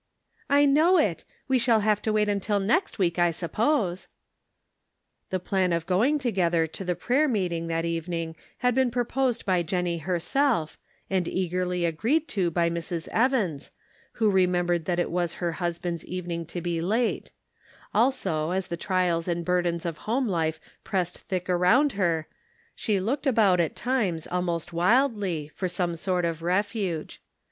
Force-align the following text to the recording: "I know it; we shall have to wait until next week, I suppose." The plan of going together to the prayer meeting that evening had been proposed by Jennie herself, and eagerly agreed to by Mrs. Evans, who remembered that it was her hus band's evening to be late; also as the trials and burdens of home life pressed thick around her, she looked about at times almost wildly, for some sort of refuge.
"I 0.49 0.65
know 0.65 0.97
it; 0.97 1.25
we 1.47 1.59
shall 1.59 1.81
have 1.81 2.01
to 2.01 2.13
wait 2.13 2.27
until 2.27 2.59
next 2.59 2.97
week, 2.97 3.19
I 3.19 3.29
suppose." 3.29 4.07
The 5.29 5.39
plan 5.39 5.71
of 5.71 5.85
going 5.85 6.17
together 6.17 6.65
to 6.65 6.83
the 6.83 6.95
prayer 6.95 7.27
meeting 7.27 7.67
that 7.67 7.85
evening 7.85 8.35
had 8.57 8.73
been 8.73 8.89
proposed 8.89 9.45
by 9.45 9.61
Jennie 9.61 9.99
herself, 9.99 10.75
and 11.07 11.27
eagerly 11.27 11.85
agreed 11.85 12.27
to 12.29 12.49
by 12.49 12.67
Mrs. 12.67 13.09
Evans, 13.09 13.69
who 14.13 14.31
remembered 14.31 14.85
that 14.85 14.97
it 14.97 15.11
was 15.11 15.35
her 15.35 15.51
hus 15.51 15.77
band's 15.77 16.03
evening 16.07 16.47
to 16.47 16.61
be 16.61 16.81
late; 16.81 17.29
also 17.93 18.49
as 18.49 18.69
the 18.69 18.77
trials 18.77 19.27
and 19.27 19.45
burdens 19.45 19.85
of 19.85 19.99
home 20.09 20.27
life 20.27 20.59
pressed 20.83 21.19
thick 21.19 21.47
around 21.47 21.91
her, 21.91 22.25
she 22.73 22.99
looked 22.99 23.27
about 23.27 23.59
at 23.59 23.75
times 23.75 24.25
almost 24.25 24.73
wildly, 24.73 25.49
for 25.53 25.67
some 25.67 25.95
sort 25.95 26.25
of 26.25 26.41
refuge. 26.41 27.21